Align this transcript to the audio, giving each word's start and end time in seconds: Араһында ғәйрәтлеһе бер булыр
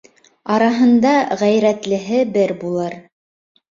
Араһында 0.53 1.13
ғәйрәтлеһе 1.43 2.27
бер 2.35 2.59
булыр 2.67 3.01